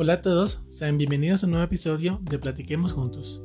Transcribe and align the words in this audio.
Hola 0.00 0.12
a 0.12 0.22
todos, 0.22 0.60
sean 0.70 0.96
bienvenidos 0.96 1.42
a 1.42 1.46
un 1.46 1.50
nuevo 1.50 1.64
episodio 1.64 2.20
de 2.22 2.38
Platiquemos 2.38 2.92
Juntos. 2.92 3.42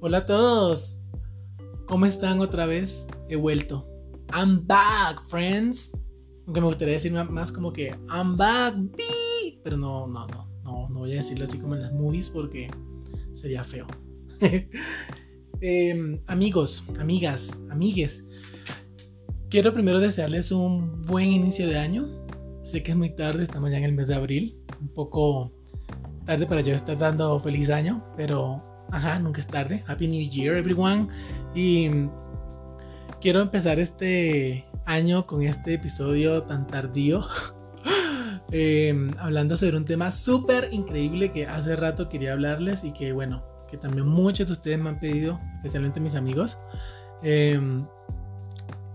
Hola 0.00 0.16
a 0.16 0.24
todos, 0.24 0.98
¿cómo 1.86 2.06
están 2.06 2.40
otra 2.40 2.64
vez? 2.64 3.06
He 3.28 3.36
vuelto. 3.36 3.86
I'm 4.32 4.66
back, 4.66 5.22
friends. 5.28 5.92
Aunque 6.46 6.62
me 6.62 6.66
gustaría 6.66 6.94
decir 6.94 7.12
más 7.12 7.52
como 7.52 7.74
que 7.74 7.94
I'm 8.08 8.38
back, 8.38 8.74
pero 9.62 9.76
no, 9.76 10.06
no, 10.06 10.26
no, 10.28 10.48
no, 10.64 10.88
no 10.88 10.98
voy 11.00 11.12
a 11.12 11.16
decirlo 11.16 11.44
así 11.44 11.58
como 11.58 11.74
en 11.74 11.82
las 11.82 11.92
movies 11.92 12.30
porque 12.30 12.70
sería 13.34 13.62
feo. 13.62 13.86
Em, 15.60 16.22
amigos, 16.26 16.86
amigas, 16.98 17.60
amigues, 17.68 18.24
quiero 19.50 19.74
primero 19.74 20.00
desearles 20.00 20.50
un 20.52 21.02
buen 21.02 21.30
inicio 21.30 21.66
de 21.68 21.76
año. 21.76 22.08
Sé 22.62 22.82
que 22.82 22.92
es 22.92 22.96
muy 22.96 23.10
tarde, 23.10 23.42
estamos 23.42 23.70
ya 23.70 23.76
en 23.76 23.84
el 23.84 23.92
mes 23.92 24.06
de 24.06 24.14
abril, 24.14 24.59
un 24.80 24.88
poco 24.88 25.52
tarde 26.24 26.46
para 26.46 26.60
yo 26.60 26.74
estar 26.74 26.96
dando 26.98 27.38
feliz 27.40 27.70
año, 27.70 28.04
pero 28.16 28.62
nunca 29.20 29.40
es 29.40 29.46
tarde. 29.46 29.84
Happy 29.86 30.08
New 30.08 30.28
Year, 30.28 30.56
everyone. 30.56 31.08
Y 31.54 31.90
quiero 33.20 33.40
empezar 33.40 33.78
este 33.78 34.66
año 34.86 35.26
con 35.26 35.42
este 35.42 35.74
episodio 35.74 36.42
tan 36.42 36.66
tardío. 36.66 37.26
Em, 38.52 39.12
hablando 39.20 39.56
sobre 39.56 39.76
un 39.76 39.84
tema 39.84 40.10
súper 40.10 40.70
increíble 40.72 41.30
que 41.30 41.46
hace 41.46 41.76
rato 41.76 42.08
quería 42.08 42.32
hablarles 42.32 42.82
y 42.82 42.92
que 42.92 43.12
bueno, 43.12 43.44
que 43.70 43.76
también 43.76 44.08
muchos 44.08 44.48
de 44.48 44.54
ustedes 44.54 44.76
me 44.76 44.88
han 44.88 44.98
pedido, 44.98 45.38
especialmente 45.58 46.00
mis 46.00 46.16
amigos. 46.16 46.58
Em, 47.22 47.86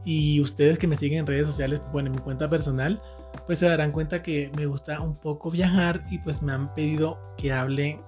y 0.03 0.41
ustedes 0.41 0.77
que 0.77 0.87
me 0.87 0.97
siguen 0.97 1.19
en 1.19 1.27
redes 1.27 1.47
sociales, 1.47 1.81
bueno, 1.93 2.07
en 2.07 2.15
mi 2.15 2.17
cuenta 2.17 2.49
personal, 2.49 3.01
pues 3.45 3.59
se 3.59 3.67
darán 3.67 3.91
cuenta 3.91 4.23
que 4.23 4.51
me 4.57 4.65
gusta 4.65 4.99
un 5.01 5.15
poco 5.15 5.51
viajar 5.51 6.05
y 6.09 6.19
pues 6.19 6.41
me 6.41 6.51
han 6.51 6.73
pedido 6.73 7.19
que 7.37 7.51
hable 7.51 7.99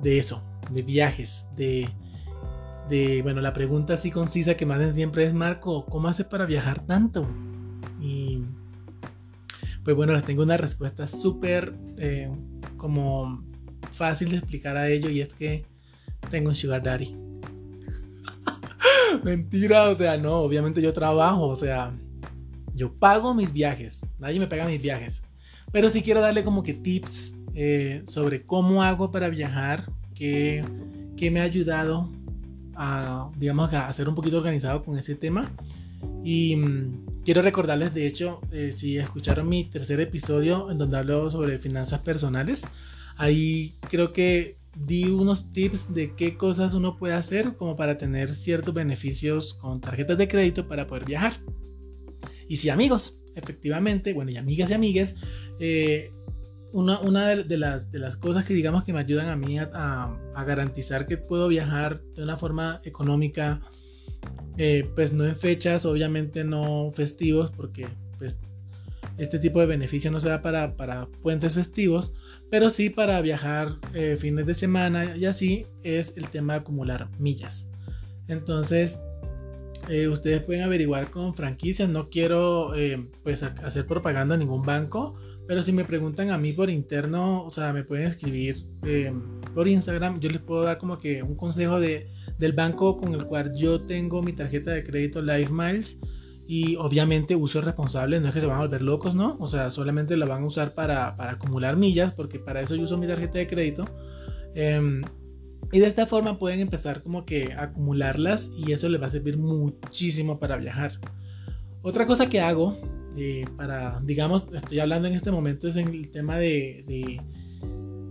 de 0.00 0.18
eso, 0.18 0.42
de 0.70 0.82
viajes, 0.82 1.46
de, 1.56 1.88
de 2.88 3.22
bueno, 3.22 3.40
la 3.40 3.52
pregunta 3.52 3.94
así 3.94 4.10
concisa 4.10 4.56
que 4.56 4.66
me 4.66 4.74
hacen 4.74 4.94
siempre 4.94 5.24
es, 5.24 5.34
Marco, 5.34 5.86
¿cómo 5.86 6.08
hace 6.08 6.24
para 6.24 6.44
viajar 6.44 6.84
tanto? 6.86 7.26
Y 8.00 8.42
pues 9.84 9.94
bueno, 9.94 10.14
les 10.14 10.24
tengo 10.24 10.42
una 10.42 10.56
respuesta 10.56 11.06
súper 11.06 11.74
eh, 11.98 12.30
como 12.76 13.44
fácil 13.90 14.30
de 14.30 14.38
explicar 14.38 14.76
a 14.76 14.88
ello 14.88 15.08
y 15.10 15.20
es 15.20 15.34
que 15.34 15.66
tengo 16.30 16.48
un 16.48 16.54
sugar 16.54 16.82
daddy. 16.82 17.16
Mentira, 19.24 19.88
o 19.90 19.94
sea, 19.94 20.16
no, 20.16 20.38
obviamente 20.38 20.82
yo 20.82 20.92
trabajo, 20.92 21.46
o 21.46 21.56
sea, 21.56 21.94
yo 22.74 22.92
pago 22.92 23.34
mis 23.34 23.52
viajes, 23.52 24.04
nadie 24.18 24.40
me 24.40 24.46
paga 24.46 24.66
mis 24.66 24.82
viajes. 24.82 25.22
Pero 25.72 25.90
sí 25.90 26.02
quiero 26.02 26.20
darle 26.20 26.44
como 26.44 26.62
que 26.62 26.74
tips 26.74 27.34
eh, 27.54 28.02
sobre 28.06 28.42
cómo 28.42 28.82
hago 28.82 29.10
para 29.10 29.28
viajar, 29.28 29.90
que, 30.14 30.64
me 31.32 31.40
ha 31.40 31.44
ayudado 31.44 32.12
a, 32.74 33.30
digamos, 33.38 33.72
a 33.72 33.92
ser 33.92 34.08
un 34.08 34.14
poquito 34.14 34.36
organizado 34.36 34.84
con 34.84 34.98
ese 34.98 35.14
tema. 35.14 35.50
Y 36.22 36.56
mm, 36.56 37.22
quiero 37.24 37.42
recordarles, 37.42 37.94
de 37.94 38.06
hecho, 38.06 38.40
eh, 38.52 38.72
si 38.72 38.98
escucharon 38.98 39.48
mi 39.48 39.64
tercer 39.64 40.00
episodio 40.00 40.70
en 40.70 40.78
donde 40.78 40.98
hablo 40.98 41.30
sobre 41.30 41.58
finanzas 41.58 42.00
personales, 42.00 42.62
ahí 43.16 43.74
creo 43.88 44.12
que 44.12 44.56
di 44.76 45.04
unos 45.04 45.50
tips 45.52 45.92
de 45.94 46.14
qué 46.14 46.36
cosas 46.36 46.74
uno 46.74 46.96
puede 46.96 47.14
hacer 47.14 47.56
como 47.56 47.76
para 47.76 47.96
tener 47.96 48.34
ciertos 48.34 48.74
beneficios 48.74 49.54
con 49.54 49.80
tarjetas 49.80 50.18
de 50.18 50.28
crédito 50.28 50.66
para 50.66 50.86
poder 50.86 51.04
viajar. 51.04 51.34
Y 52.48 52.56
si 52.56 52.70
amigos, 52.70 53.18
efectivamente, 53.34 54.12
bueno, 54.12 54.30
y 54.30 54.36
amigas 54.36 54.70
y 54.70 54.74
amigues, 54.74 55.14
eh, 55.58 56.12
una, 56.72 57.00
una 57.00 57.28
de, 57.28 57.56
las, 57.56 57.90
de, 57.92 57.98
las, 58.00 58.16
cosas 58.16 58.44
que 58.44 58.52
digamos 58.52 58.82
que 58.82 58.92
me 58.92 58.98
ayudan 58.98 59.28
a 59.28 59.36
mí 59.36 59.58
a, 59.60 59.70
a, 60.34 60.44
garantizar 60.44 61.06
que 61.06 61.16
puedo 61.16 61.46
viajar 61.46 62.02
de 62.16 62.24
una 62.24 62.36
forma 62.36 62.80
económica, 62.84 63.60
eh, 64.58 64.90
pues 64.96 65.12
no 65.12 65.24
en 65.24 65.36
fechas, 65.36 65.86
obviamente 65.86 66.42
no 66.42 66.90
festivos, 66.92 67.52
porque 67.52 67.86
pues 68.18 68.36
este 69.18 69.38
tipo 69.38 69.60
de 69.60 69.66
beneficio 69.66 70.10
no 70.10 70.18
se 70.18 70.28
da 70.28 70.42
para, 70.42 70.76
para 70.76 71.06
puentes 71.22 71.54
festivos, 71.54 72.12
pero 72.50 72.70
sí 72.70 72.90
para 72.90 73.20
viajar 73.20 73.76
eh, 73.94 74.16
fines 74.18 74.46
de 74.46 74.54
semana 74.54 75.16
y 75.16 75.26
así 75.26 75.66
es 75.84 76.14
el 76.16 76.28
tema 76.28 76.54
de 76.54 76.60
acumular 76.60 77.08
millas. 77.18 77.70
Entonces, 78.26 79.00
eh, 79.88 80.08
ustedes 80.08 80.42
pueden 80.42 80.62
averiguar 80.62 81.10
con 81.10 81.34
franquicias. 81.34 81.88
No 81.88 82.08
quiero 82.08 82.74
eh, 82.74 83.06
pues 83.22 83.42
hacer 83.42 83.86
propaganda 83.86 84.34
a 84.34 84.38
ningún 84.38 84.62
banco, 84.62 85.14
pero 85.46 85.62
si 85.62 85.72
me 85.72 85.84
preguntan 85.84 86.30
a 86.30 86.38
mí 86.38 86.52
por 86.52 86.70
interno, 86.70 87.44
o 87.44 87.50
sea, 87.50 87.72
me 87.72 87.84
pueden 87.84 88.06
escribir 88.06 88.64
eh, 88.84 89.12
por 89.54 89.68
Instagram. 89.68 90.20
Yo 90.20 90.30
les 90.30 90.40
puedo 90.40 90.62
dar 90.62 90.78
como 90.78 90.98
que 90.98 91.22
un 91.22 91.36
consejo 91.36 91.80
de, 91.80 92.08
del 92.38 92.52
banco 92.52 92.96
con 92.96 93.14
el 93.14 93.24
cual 93.26 93.54
yo 93.54 93.82
tengo 93.82 94.22
mi 94.22 94.32
tarjeta 94.32 94.70
de 94.70 94.84
crédito 94.84 95.20
Life 95.20 95.52
Miles. 95.52 95.98
Y 96.46 96.76
obviamente 96.76 97.34
uso 97.34 97.62
responsable, 97.62 98.20
no 98.20 98.28
es 98.28 98.34
que 98.34 98.40
se 98.40 98.46
van 98.46 98.58
a 98.58 98.60
volver 98.60 98.82
locos, 98.82 99.14
¿no? 99.14 99.38
O 99.40 99.46
sea, 99.46 99.70
solamente 99.70 100.14
la 100.14 100.26
van 100.26 100.42
a 100.42 100.46
usar 100.46 100.74
para, 100.74 101.16
para 101.16 101.32
acumular 101.32 101.76
millas, 101.78 102.12
porque 102.12 102.38
para 102.38 102.60
eso 102.60 102.74
yo 102.74 102.82
uso 102.82 102.98
mi 102.98 103.06
tarjeta 103.06 103.38
de 103.38 103.46
crédito. 103.46 103.86
Y 105.72 105.80
de 105.80 105.86
esta 105.86 106.06
forma 106.06 106.38
pueden 106.38 106.60
empezar 106.60 107.02
como 107.02 107.24
que 107.24 107.52
a 107.52 107.64
acumularlas 107.64 108.50
y 108.56 108.72
eso 108.72 108.88
les 108.88 109.00
va 109.00 109.06
a 109.06 109.10
servir 109.10 109.36
muchísimo 109.36 110.38
para 110.38 110.56
viajar. 110.56 111.00
Otra 111.82 112.06
cosa 112.06 112.28
que 112.28 112.40
hago 112.40 112.78
eh, 113.16 113.44
para, 113.56 114.00
digamos, 114.02 114.48
estoy 114.52 114.80
hablando 114.80 115.06
en 115.06 115.14
este 115.14 115.30
momento 115.30 115.68
es 115.68 115.76
en 115.76 115.88
el 115.88 116.10
tema 116.10 116.38
de, 116.38 116.84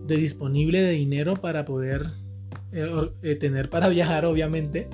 de, 0.07 0.17
disponible 0.17 0.81
de 0.81 0.91
dinero 0.91 1.33
para 1.33 1.65
poder 1.65 2.05
eh, 2.71 3.11
eh, 3.21 3.35
tener 3.35 3.69
para 3.69 3.89
viajar, 3.89 4.25
obviamente. 4.25 4.87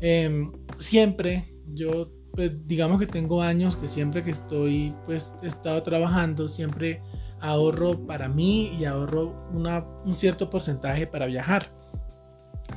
Em, 0.00 0.52
siempre 0.78 1.52
yo, 1.74 2.10
pues, 2.32 2.52
digamos 2.66 3.00
que 3.00 3.06
tengo 3.06 3.42
años 3.42 3.76
que 3.76 3.88
siempre 3.88 4.22
que 4.22 4.30
estoy, 4.30 4.94
pues, 5.06 5.34
he 5.42 5.48
estado 5.48 5.82
trabajando, 5.82 6.48
siempre 6.48 7.02
ahorro 7.40 8.06
para 8.06 8.28
mí 8.28 8.70
y 8.78 8.84
ahorro 8.84 9.48
una, 9.52 9.84
un 10.04 10.14
cierto 10.14 10.48
porcentaje 10.48 11.06
para 11.06 11.26
viajar. 11.26 11.79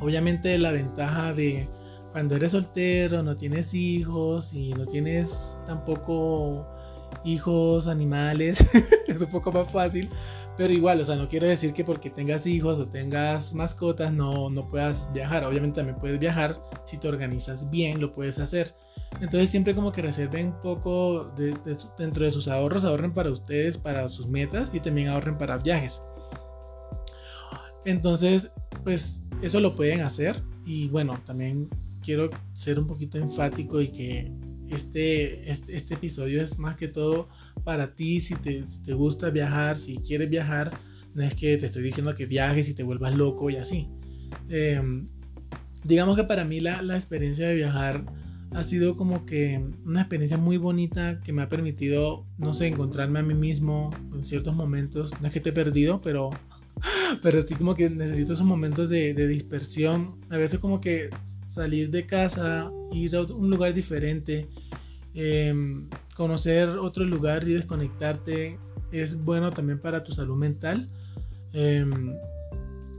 Obviamente 0.03 0.58
la 0.58 0.72
ventaja 0.72 1.34
de 1.34 1.69
cuando 2.12 2.36
eres 2.36 2.52
soltero, 2.52 3.24
no 3.24 3.38
tienes 3.38 3.74
hijos 3.74 4.53
y 4.53 4.74
no 4.74 4.86
tienes 4.86 5.58
tampoco 5.66 6.68
hijos, 7.24 7.88
animales, 7.88 8.59
es 9.08 9.22
un 9.22 9.30
poco 9.30 9.52
más 9.52 9.72
fácil, 9.72 10.09
pero 10.58 10.74
igual, 10.74 11.00
o 11.00 11.06
sea, 11.06 11.16
no 11.16 11.30
quiero 11.30 11.47
decir 11.47 11.74
que 11.74 11.86
porque 11.86 12.09
tengas 12.09 12.46
hijos 12.46 12.80
o 12.80 12.88
tengas 12.88 13.53
mascotas 13.53 14.12
no, 14.12 14.50
no 14.50 14.68
puedas 14.69 15.12
viajar, 15.13 15.46
obviamente 15.46 15.78
también 15.78 15.97
puedes 15.97 16.19
viajar, 16.19 16.62
si 16.84 16.97
te 16.97 17.08
organizas 17.08 17.69
bien 17.69 18.02
lo 18.02 18.13
puedes 18.13 18.40
hacer. 18.40 18.75
Entonces 19.22 19.50
siempre 19.50 19.74
como 19.74 19.92
que 19.92 20.02
reserven 20.02 20.47
un 20.47 20.62
poco 20.62 21.34
dentro 21.97 22.25
de 22.25 22.31
sus 22.31 22.47
ahorros, 22.50 22.84
ahorren 22.84 23.13
para 23.13 23.31
ustedes, 23.31 23.78
para 23.78 24.09
sus 24.09 24.28
metas 24.28 24.69
y 24.74 24.81
también 24.81 25.08
ahorren 25.08 25.38
para 25.38 25.58
viajes. 25.58 26.02
Entonces, 27.86 28.52
pues 28.84 29.22
eso 29.44 29.59
lo 29.59 29.76
pueden 29.76 30.02
hacer. 30.02 30.42
Y 30.66 30.88
bueno, 30.88 31.20
también 31.26 31.70
quiero 32.02 32.30
ser 32.54 32.80
un 32.80 32.88
poquito 32.88 33.18
enfático 33.18 33.81
y 33.81 33.90
que 33.90 34.31
este, 34.70 35.52
este, 35.52 35.76
este 35.76 35.94
episodio 35.96 36.42
es 36.42 36.58
más 36.58 36.78
que 36.78 36.88
todo 36.88 37.30
para 37.64 37.96
ti, 37.96 38.20
si 38.20 38.36
te, 38.36 38.64
te, 38.84 38.94
gusta 38.94 39.30
viajar, 39.30 39.78
si 39.78 39.98
quieres 39.98 40.30
viajar, 40.30 40.72
no 41.14 41.24
es 41.24 41.36
que 41.36 41.58
te 41.58 41.66
estoy 41.66 41.84
diciendo 41.84 42.16
que 42.16 42.26
viajes 42.26 42.70
y 42.70 42.74
te 42.74 42.84
vuelvas 42.84 43.16
loco 43.16 43.50
y 43.50 43.58
así. 43.58 43.88
Em, 44.50 45.08
digamos 45.84 46.16
que 46.16 46.24
para 46.24 46.44
mí 46.44 46.60
la, 46.60 46.81
la, 46.81 46.96
experiencia 46.96 47.48
de 47.48 47.56
viajar 47.56 48.04
ha 48.52 48.64
sido 48.64 48.98
como 48.98 49.25
que 49.25 49.64
una 49.86 50.02
experiencia 50.02 50.38
muy 50.38 50.57
bonita 50.57 51.19
que 51.22 51.34
me 51.34 51.42
ha 51.42 51.50
permitido, 51.50 52.25
no 52.38 52.54
sé, 52.54 52.68
encontrarme 52.68 53.19
a 53.19 53.24
mí 53.24 53.34
mismo 53.34 53.92
en 54.13 54.25
ciertos 54.25 54.56
momentos. 54.56 55.12
No 55.22 55.28
es 55.28 55.34
que 55.34 55.48
he 55.48 55.54
perdido, 55.54 56.01
pero 56.01 56.30
pero 57.22 57.42
sí 57.42 57.56
como 57.56 57.75
que 57.75 57.90
necesito 57.90 58.34
esos 58.34 58.46
momentos 58.46 58.90
de, 58.90 59.14
dispersión. 59.28 60.20
A 60.30 60.38
veces 60.38 60.60
como 60.60 60.81
que 60.81 61.10
salir 61.48 61.90
de 61.90 62.06
casa, 62.06 62.72
ir 62.92 63.16
a 63.16 63.22
un 63.22 63.50
lugar 63.50 63.74
diferente, 63.74 64.48
em, 65.14 65.88
conocer 66.16 66.70
otro 66.70 67.04
lugar 67.04 67.48
y 67.48 67.54
desconectarte 67.54 68.60
es 68.92 69.16
bueno 69.24 69.52
también 69.52 69.80
para 69.80 70.04
tu 70.04 70.12
salud 70.12 70.36
mental 70.36 70.88
em, 71.54 72.16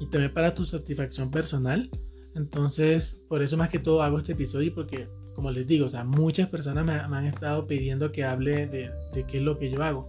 y 0.00 0.06
también 0.06 0.32
para 0.32 0.52
tu 0.52 0.64
satisfacción 0.64 1.30
personal. 1.30 1.90
Entonces, 2.34 3.20
por 3.28 3.42
eso 3.42 3.56
más 3.56 3.68
que 3.70 3.78
todo 3.78 4.02
hago 4.02 4.18
este 4.18 4.32
episodio 4.32 4.74
porque, 4.74 5.08
como 5.34 5.50
les 5.52 5.66
digo, 5.66 5.86
o 5.86 5.88
sea, 5.88 6.04
muchas 6.04 6.48
personas 6.48 6.84
me, 6.84 6.92
han 6.92 7.26
estado 7.26 7.66
pidiendo 7.66 8.10
que 8.10 8.24
hable 8.24 8.66
de, 8.66 8.90
de 9.12 9.24
qué 9.24 9.38
es 9.38 9.42
lo 9.42 9.56
que 9.56 9.70
yo 9.70 9.82
hago. 9.82 10.08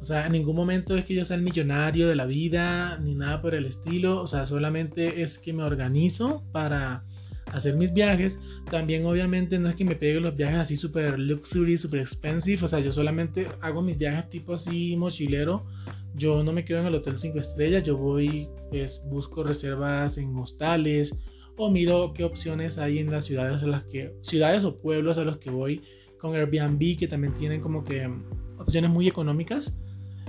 O 0.00 0.04
sea, 0.04 0.26
en 0.26 0.32
ningún 0.32 0.54
momento 0.54 0.96
es 0.96 1.04
que 1.04 1.14
yo 1.14 1.24
sea 1.24 1.36
el 1.36 1.42
millonario 1.42 2.08
de 2.08 2.14
la 2.14 2.26
vida, 2.26 2.98
ni 2.98 3.14
nada 3.14 3.42
por 3.42 3.54
el 3.54 3.66
estilo. 3.66 4.22
O 4.22 4.26
sea, 4.26 4.46
solamente 4.46 5.22
es 5.22 5.38
que 5.38 5.52
me 5.52 5.64
organizo 5.64 6.44
para 6.52 7.04
hacer 7.52 7.76
mis 7.76 7.92
viajes. 7.92 8.38
También 8.70 9.04
obviamente 9.06 9.58
no 9.58 9.68
es 9.68 9.74
que 9.74 9.84
me 9.84 9.96
pegue 9.96 10.20
los 10.20 10.36
viajes 10.36 10.58
así 10.58 10.76
súper 10.76 11.18
luxury, 11.18 11.78
súper 11.78 12.00
expensive. 12.00 12.64
O 12.64 12.68
sea, 12.68 12.80
yo 12.80 12.92
solamente 12.92 13.48
hago 13.60 13.82
mis 13.82 13.98
viajes 13.98 14.28
tipo 14.30 14.54
así 14.54 14.96
mochilero. 14.96 15.66
Yo 16.14 16.42
no 16.42 16.52
me 16.52 16.64
quedo 16.64 16.80
en 16.80 16.86
el 16.86 16.94
hotel 16.94 17.18
5 17.18 17.38
estrellas. 17.38 17.82
Yo 17.82 17.96
voy, 17.96 18.48
pues 18.70 19.02
busco 19.04 19.42
reservas 19.42 20.18
en 20.18 20.36
hostales 20.36 21.14
o 21.56 21.70
miro 21.70 22.12
qué 22.14 22.22
opciones 22.22 22.78
hay 22.78 23.00
en 23.00 23.10
las 23.10 23.24
ciudades 23.24 23.64
a 23.64 23.66
las 23.66 23.82
que 23.82 24.14
ciudades 24.22 24.64
o 24.64 24.78
pueblos 24.78 25.18
a 25.18 25.24
los 25.24 25.38
que 25.38 25.50
voy 25.50 25.82
con 26.18 26.34
Airbnb 26.34 26.96
que 26.96 27.08
también 27.08 27.34
tienen 27.34 27.60
como 27.60 27.82
que 27.82 28.08
opciones 28.58 28.90
muy 28.90 29.08
económicas 29.08 29.76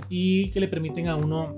y 0.08 0.50
que 0.50 0.60
le 0.60 0.68
permiten 0.68 1.08
a 1.08 1.16
uno 1.16 1.56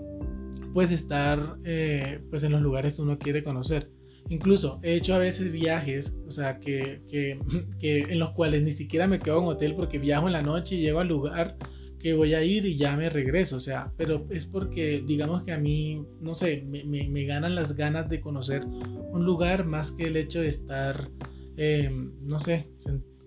pues 0.72 0.90
estar 0.90 1.56
eh, 1.64 2.20
pues 2.30 2.42
en 2.44 2.52
los 2.52 2.62
lugares 2.62 2.94
que 2.94 3.02
uno 3.02 3.18
quiere 3.18 3.42
conocer. 3.42 3.90
Incluso 4.28 4.78
he 4.82 4.94
hecho 4.94 5.14
a 5.14 5.18
veces 5.18 5.52
viajes, 5.52 6.14
o 6.26 6.30
sea, 6.30 6.58
que, 6.58 7.02
que, 7.80 8.00
en 8.00 8.18
los 8.18 8.30
cuales 8.30 8.62
ni 8.62 8.72
siquiera 8.72 9.06
me 9.06 9.18
quedo 9.18 9.40
en 9.40 9.48
hotel 9.48 9.74
porque 9.74 9.98
viajo 9.98 10.26
en 10.26 10.32
la 10.32 10.42
noche 10.42 10.76
y 10.76 10.80
llego 10.80 11.00
al 11.00 11.08
lugar 11.08 11.56
que 11.98 12.14
voy 12.14 12.34
a 12.34 12.42
ir 12.42 12.64
y 12.66 12.76
ya 12.76 12.96
me 12.96 13.08
regreso, 13.10 13.56
o 13.56 13.60
sea, 13.60 13.92
pero 13.96 14.26
es 14.30 14.44
porque 14.44 15.04
digamos 15.06 15.44
que 15.44 15.52
a 15.52 15.58
mí, 15.58 16.04
no 16.20 16.34
sé, 16.34 16.64
me, 16.66 16.82
me, 16.82 17.08
me 17.08 17.24
ganan 17.26 17.54
las 17.54 17.76
ganas 17.76 18.08
de 18.08 18.20
conocer 18.20 18.64
un 18.64 19.24
lugar 19.24 19.64
más 19.64 19.92
que 19.92 20.04
el 20.04 20.16
hecho 20.16 20.40
de 20.40 20.48
estar, 20.48 21.10
eh, 21.56 21.90
no 22.22 22.40
sé, 22.40 22.68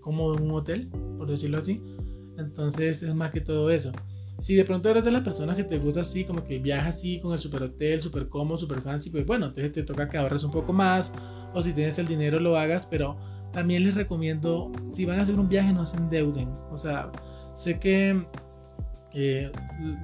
como 0.02 0.36
en 0.36 0.44
un 0.44 0.52
hotel, 0.52 0.90
por 1.18 1.30
decirlo 1.30 1.60
así. 1.60 1.82
Entonces 2.38 3.02
es 3.02 3.16
más 3.16 3.32
que 3.32 3.42
todo 3.42 3.70
eso. 3.70 3.92
Si 4.40 4.56
de 4.56 4.66
pronto 4.66 4.90
eres 4.90 5.04
de 5.04 5.12
las 5.12 5.22
personas 5.22 5.56
que 5.56 5.64
te 5.64 5.80
gusta 5.80 6.02
así, 6.02 6.26
como 6.26 6.44
que 6.44 6.60
viajas 6.60 6.96
así 6.96 7.20
con 7.20 7.34
el 7.34 7.40
super 7.40 7.64
hotel, 7.64 8.02
super 8.02 8.28
cómodo, 8.28 8.58
super 8.58 8.82
fancy, 8.82 9.10
pues 9.10 9.26
bueno, 9.26 9.48
entonces 9.48 9.72
te 9.72 9.84
toca 9.84 10.10
que 10.10 10.18
ahorres 10.18 10.44
un 10.44 10.52
poco 10.52 10.74
más, 10.74 11.14
o 11.54 11.62
si 11.62 11.74
tienes 11.74 11.98
el 12.00 12.08
dinero 12.08 12.40
lo 12.40 12.58
hagas, 12.58 12.86
pero 12.86 13.18
también 13.54 13.84
les 13.84 13.96
recomiendo, 13.96 14.72
si 14.92 15.06
van 15.06 15.20
a 15.20 15.22
hacer 15.22 15.36
un 15.40 15.48
viaje, 15.48 15.72
no 15.72 15.86
se 15.86 15.96
endeuden. 15.96 16.50
O 16.70 16.78
sea, 16.78 17.12
sé 17.56 17.80
que 17.80 18.26
eh, 19.14 19.50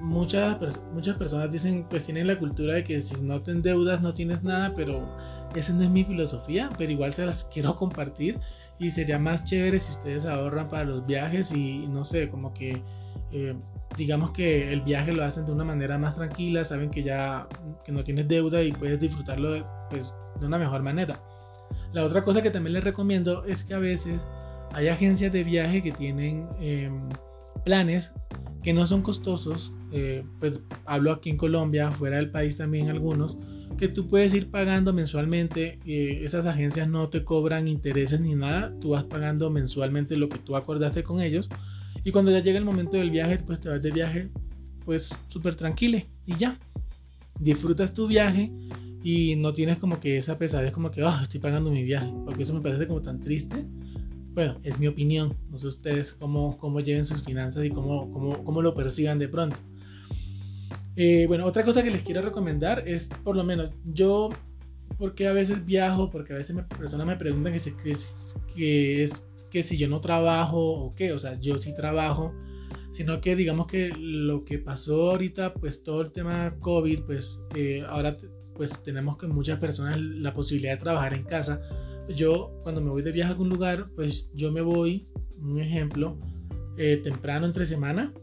muchas, 0.00 0.80
muchas 0.94 1.16
personas 1.18 1.52
dicen, 1.52 1.86
pues 1.90 2.04
tienen 2.04 2.26
la 2.26 2.38
cultura 2.38 2.72
de 2.72 2.84
que 2.84 3.02
si 3.02 3.14
no 3.20 3.42
te 3.42 3.50
endeudas 3.50 4.00
no 4.00 4.14
tienes 4.14 4.42
nada, 4.42 4.72
pero 4.74 5.06
esa 5.54 5.74
no 5.74 5.82
es 5.82 5.90
mi 5.90 6.02
filosofía, 6.02 6.70
pero 6.78 6.90
igual 6.90 7.12
se 7.12 7.26
las 7.26 7.44
quiero 7.52 7.76
compartir 7.76 8.38
y 8.78 8.90
sería 8.90 9.18
más 9.18 9.44
chévere 9.44 9.78
si 9.78 9.92
ustedes 9.92 10.24
ahorran 10.24 10.70
para 10.70 10.84
los 10.84 11.06
viajes 11.06 11.52
y 11.52 11.86
no 11.88 12.06
sé, 12.06 12.30
como 12.30 12.54
que 12.54 12.82
eh, 13.32 13.54
digamos 13.96 14.30
que 14.30 14.72
el 14.72 14.82
viaje 14.82 15.12
lo 15.12 15.24
hacen 15.24 15.44
de 15.44 15.52
una 15.52 15.64
manera 15.64 15.98
más 15.98 16.14
tranquila, 16.14 16.64
saben 16.64 16.90
que 16.90 17.02
ya 17.02 17.46
que 17.84 17.92
no 17.92 18.04
tienes 18.04 18.28
deuda 18.28 18.62
y 18.62 18.72
puedes 18.72 19.00
disfrutarlo 19.00 19.52
de, 19.52 19.64
pues, 19.90 20.14
de 20.40 20.46
una 20.46 20.58
mejor 20.58 20.82
manera. 20.82 21.20
La 21.92 22.04
otra 22.04 22.22
cosa 22.22 22.42
que 22.42 22.50
también 22.50 22.74
les 22.74 22.84
recomiendo 22.84 23.44
es 23.44 23.64
que 23.64 23.74
a 23.74 23.78
veces 23.78 24.20
hay 24.72 24.88
agencias 24.88 25.32
de 25.32 25.44
viaje 25.44 25.82
que 25.82 25.92
tienen 25.92 26.48
em, 26.60 27.08
planes 27.64 28.12
que 28.62 28.72
no 28.72 28.86
son 28.86 29.02
costosos, 29.02 29.72
eh, 29.92 30.24
pues 30.38 30.60
hablo 30.86 31.12
aquí 31.12 31.30
en 31.30 31.36
Colombia, 31.36 31.90
fuera 31.90 32.16
del 32.16 32.30
país 32.30 32.56
también 32.56 32.88
algunos, 32.88 33.36
que 33.76 33.88
tú 33.88 34.08
puedes 34.08 34.32
ir 34.34 34.50
pagando 34.50 34.92
mensualmente, 34.92 35.80
eh, 35.84 36.20
esas 36.22 36.46
agencias 36.46 36.88
no 36.88 37.08
te 37.08 37.24
cobran 37.24 37.66
intereses 37.66 38.20
ni 38.20 38.34
nada, 38.34 38.72
tú 38.80 38.90
vas 38.90 39.04
pagando 39.04 39.50
mensualmente 39.50 40.16
lo 40.16 40.28
que 40.28 40.38
tú 40.38 40.54
acordaste 40.54 41.02
con 41.02 41.20
ellos 41.20 41.48
y 42.04 42.10
cuando 42.10 42.30
ya 42.30 42.40
llega 42.40 42.58
el 42.58 42.64
momento 42.64 42.96
del 42.96 43.10
viaje, 43.10 43.38
pues 43.38 43.60
te 43.60 43.68
vas 43.68 43.82
de 43.82 43.90
viaje, 43.90 44.28
pues 44.84 45.14
súper 45.28 45.54
tranquilo 45.54 45.98
y 46.26 46.36
ya. 46.36 46.58
Disfrutas 47.38 47.94
tu 47.94 48.06
viaje 48.06 48.50
y 49.02 49.36
no 49.36 49.52
tienes 49.52 49.78
como 49.78 50.00
que 50.00 50.16
esa 50.16 50.38
pesadez 50.38 50.72
como 50.72 50.90
que, 50.90 51.02
oh, 51.02 51.18
estoy 51.22 51.40
pagando 51.40 51.70
mi 51.70 51.82
viaje, 51.82 52.12
porque 52.24 52.42
eso 52.42 52.54
me 52.54 52.60
parece 52.60 52.86
como 52.86 53.02
tan 53.02 53.20
triste. 53.20 53.64
Bueno, 54.34 54.58
es 54.62 54.78
mi 54.78 54.86
opinión, 54.86 55.36
no 55.50 55.58
sé 55.58 55.66
ustedes 55.66 56.12
cómo, 56.12 56.56
cómo 56.56 56.80
lleven 56.80 57.04
sus 57.04 57.22
finanzas 57.22 57.64
y 57.64 57.70
cómo, 57.70 58.10
cómo, 58.12 58.42
cómo 58.44 58.62
lo 58.62 58.74
perciban 58.74 59.18
de 59.18 59.28
pronto. 59.28 59.56
Eh, 60.96 61.26
bueno, 61.26 61.46
otra 61.46 61.64
cosa 61.64 61.82
que 61.82 61.90
les 61.90 62.02
quiero 62.02 62.22
recomendar 62.22 62.86
es, 62.86 63.08
por 63.24 63.36
lo 63.36 63.44
menos, 63.44 63.70
yo, 63.84 64.30
porque 64.98 65.26
a 65.26 65.32
veces 65.32 65.64
viajo, 65.64 66.10
porque 66.10 66.34
a 66.34 66.36
veces 66.36 66.56
personas 66.78 67.06
me 67.06 67.16
preguntan 67.16 67.52
que, 67.52 67.58
si, 67.58 67.72
que 68.54 69.02
es 69.02 69.22
que 69.52 69.62
si 69.62 69.76
yo 69.76 69.86
no 69.86 70.00
trabajo 70.00 70.58
o 70.58 70.94
qué, 70.94 71.12
o 71.12 71.18
sea, 71.18 71.38
yo 71.38 71.58
sí 71.58 71.74
trabajo, 71.74 72.34
sino 72.90 73.20
que 73.20 73.36
digamos 73.36 73.66
que 73.66 73.90
lo 73.90 74.46
que 74.46 74.58
pasó 74.58 75.10
ahorita, 75.10 75.52
pues 75.52 75.82
todo 75.82 76.00
el 76.00 76.10
tema 76.10 76.56
COVID, 76.58 77.02
pues 77.02 77.42
eh, 77.54 77.84
ahora 77.86 78.16
pues 78.54 78.82
tenemos 78.82 79.18
que 79.18 79.26
muchas 79.26 79.58
personas 79.58 80.00
la 80.00 80.32
posibilidad 80.32 80.72
de 80.72 80.78
trabajar 80.78 81.12
en 81.12 81.24
casa. 81.24 81.60
Yo 82.16 82.58
cuando 82.62 82.80
me 82.80 82.88
voy 82.88 83.02
de 83.02 83.12
viaje 83.12 83.28
a 83.28 83.32
algún 83.32 83.50
lugar, 83.50 83.90
pues 83.94 84.30
yo 84.34 84.50
me 84.50 84.62
voy, 84.62 85.06
un 85.38 85.60
ejemplo, 85.60 86.18
eh, 86.78 87.02
temprano 87.04 87.44
entre 87.44 87.66
semana, 87.66 88.14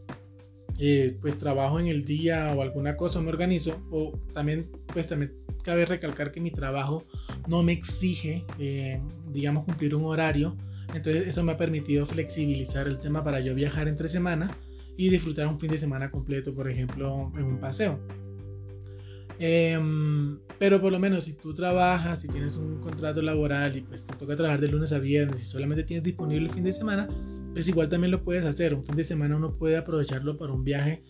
eh, 0.80 1.16
pues 1.20 1.38
trabajo 1.38 1.78
en 1.78 1.86
el 1.86 2.04
día 2.04 2.52
o 2.56 2.60
alguna 2.60 2.96
cosa, 2.96 3.20
me 3.20 3.28
organizo, 3.28 3.80
o 3.92 4.18
también 4.34 4.68
pues 4.92 5.06
también 5.06 5.32
cabe 5.62 5.84
recalcar 5.84 6.32
que 6.32 6.40
mi 6.40 6.50
trabajo 6.50 7.04
no 7.46 7.62
me 7.62 7.72
exige, 7.72 8.44
digamos, 9.30 9.64
cumplir 9.64 9.94
un 9.94 10.06
horario, 10.06 10.56
entonces 10.94 11.28
eso 11.28 11.42
me 11.42 11.52
ha 11.52 11.56
permitido 11.56 12.06
flexibilizar 12.06 12.88
el 12.88 12.98
tema 12.98 13.22
para 13.22 13.40
yo 13.40 13.54
viajar 13.54 13.88
entre 13.88 14.08
semana 14.08 14.50
y 14.96 15.08
disfrutar 15.08 15.46
un 15.46 15.58
fin 15.58 15.70
de 15.70 15.78
semana 15.78 16.10
completo, 16.10 16.54
por 16.54 16.70
ejemplo, 16.70 17.32
en 17.36 17.44
un 17.44 17.58
paseo. 17.58 17.98
Em, 19.38 20.38
pero 20.58 20.78
por 20.82 20.92
lo 20.92 20.98
menos 20.98 21.24
si 21.24 21.32
tú 21.32 21.54
trabajas, 21.54 22.20
si 22.20 22.28
tienes 22.28 22.56
un 22.56 22.78
contrato 22.80 23.22
laboral 23.22 23.74
y 23.74 23.80
pues 23.80 24.04
te 24.04 24.14
toca 24.14 24.36
trabajar 24.36 24.60
de 24.60 24.68
lunes 24.68 24.92
a 24.92 24.98
viernes 24.98 25.40
y 25.40 25.46
solamente 25.46 25.84
tienes 25.84 26.04
disponible 26.04 26.48
el 26.48 26.52
fin 26.52 26.64
de 26.64 26.72
semana, 26.72 27.08
pues 27.54 27.66
igual 27.66 27.88
también 27.88 28.10
lo 28.10 28.22
puedes 28.22 28.44
hacer. 28.44 28.74
Un 28.74 28.84
fin 28.84 28.96
de 28.96 29.04
semana 29.04 29.36
uno 29.36 29.56
puede 29.56 29.78
aprovecharlo 29.78 30.36
para 30.36 30.52
un 30.52 30.62
viaje 30.62 31.02